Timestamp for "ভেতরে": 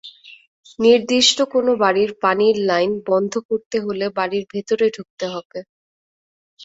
4.53-4.85